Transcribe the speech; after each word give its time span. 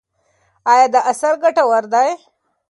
ایا 0.71 0.85
دا 0.93 0.99
اثر 1.11 1.33
ګټور 1.43 1.83
دی؟ 1.93 2.09